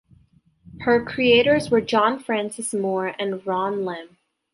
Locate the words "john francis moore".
1.79-3.13